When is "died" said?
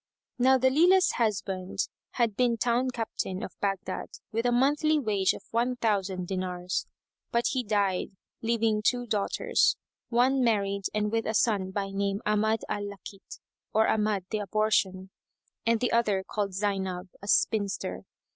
7.63-8.07